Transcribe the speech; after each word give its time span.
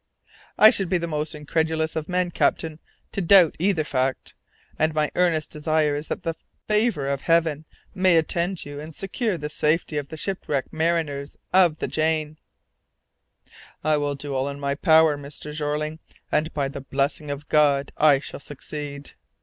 "I 0.57 0.71
should 0.71 0.89
be 0.89 0.97
the 0.97 1.05
most 1.05 1.35
incredulous 1.35 1.95
of 1.95 2.09
men, 2.09 2.31
captain, 2.31 2.79
to 3.11 3.21
doubt 3.21 3.55
either 3.59 3.83
fact, 3.83 4.33
and 4.79 4.95
my 4.95 5.11
earnest 5.15 5.51
desire 5.51 5.93
is 5.93 6.07
that 6.07 6.23
the 6.23 6.33
favour 6.67 7.07
of 7.07 7.21
Heaven 7.21 7.65
may 7.93 8.17
attend 8.17 8.65
you 8.65 8.79
and 8.79 8.95
secure 8.95 9.37
the 9.37 9.47
safety 9.47 9.99
of 9.99 10.07
the 10.07 10.17
shipwrecked 10.17 10.73
mariners 10.73 11.37
of 11.53 11.77
the 11.77 11.87
Jane." 11.87 12.39
"I 13.83 13.97
will 13.97 14.15
do 14.15 14.33
all 14.33 14.49
in 14.49 14.59
my 14.59 14.73
power, 14.73 15.19
Mr. 15.19 15.53
Jeorling, 15.53 15.99
and 16.31 16.51
by 16.51 16.67
the 16.67 16.81
blessing 16.81 17.29
of 17.29 17.47
God 17.47 17.91
I 17.95 18.17
shall 18.17 18.39
succeed." 18.39 19.11